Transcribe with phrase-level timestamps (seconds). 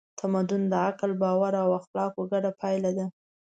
[0.19, 3.05] تمدن د عقل، باور او اخلاقو ګډه پایله ده.